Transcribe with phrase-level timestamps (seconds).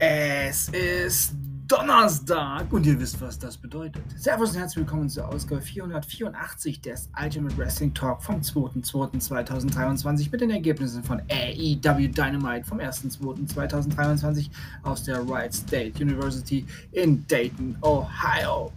[0.00, 1.34] Es ist
[1.66, 4.04] Donnerstag und ihr wisst, was das bedeutet.
[4.16, 10.50] Servus und herzlich willkommen zur Ausgabe 484 des Ultimate Wrestling Talk vom 2.2.2023 mit den
[10.50, 14.48] Ergebnissen von AEW Dynamite vom 1.2.2023
[14.84, 18.70] aus der Wright State University in Dayton, Ohio.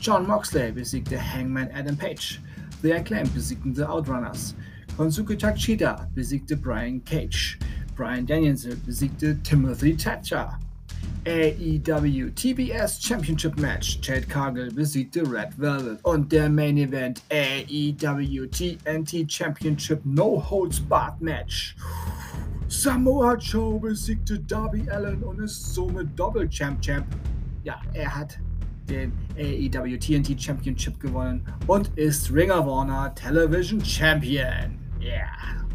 [0.00, 2.40] John Moxley besiegte Hangman Adam Page.
[2.82, 4.54] The Acclaimed besiegten The Outrunners.
[4.96, 7.58] Konsuke Takeshita besiegte Brian Cage.
[7.96, 10.58] Brian Danielson besiegte Timothy Thatcher.
[11.24, 14.00] AEW TBS Championship Match.
[14.00, 15.98] Chad Cargill besiegte Red Velvet.
[16.04, 21.74] Und der Main Event AEW TNT Championship No Holds Barred Match.
[22.68, 27.06] Samoa Joe besiegte Darby Allen und ist somit Doppel Champ Champ.
[27.64, 28.38] Ja, er hat
[28.88, 34.78] den AEW TNT Championship gewonnen und ist Ring of Honor Television Champion.
[35.00, 35.65] Yeah.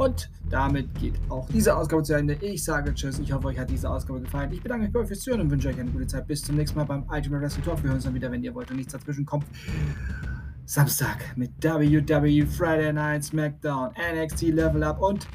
[0.00, 2.32] Und damit geht auch diese Ausgabe zu Ende.
[2.40, 3.18] Ich sage Tschüss.
[3.18, 4.50] Ich hoffe, euch hat diese Ausgabe gefallen.
[4.50, 6.26] Ich bedanke mich bei euch fürs Zuhören und wünsche euch eine gute Zeit.
[6.26, 7.82] Bis zum nächsten Mal beim Ultimate Wrestling Talk.
[7.82, 9.44] Wir hören uns dann wieder, wenn ihr wollt und nichts dazwischen kommt.
[10.64, 15.28] Samstag mit WWE Friday Night SmackDown, NXT Level Up und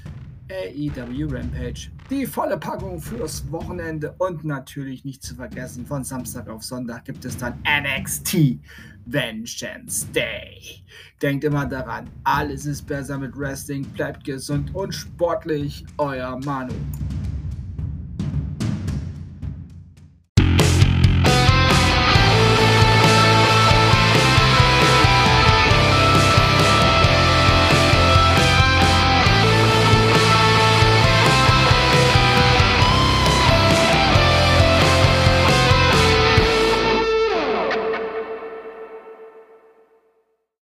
[0.50, 1.90] AEW Rampage.
[2.10, 7.26] Die volle Packung fürs Wochenende und natürlich nicht zu vergessen, von Samstag auf Sonntag gibt
[7.26, 8.60] es dann NXT
[9.06, 10.84] Vengeance Day.
[11.22, 16.74] Denkt immer daran, alles ist besser mit Wrestling, bleibt gesund und sportlich, euer Manu.